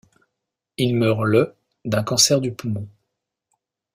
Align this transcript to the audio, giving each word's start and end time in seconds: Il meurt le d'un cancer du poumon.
Il 0.77 0.95
meurt 0.95 1.25
le 1.25 1.53
d'un 1.85 2.01
cancer 2.01 2.41
du 2.41 2.51
poumon. 2.51 2.87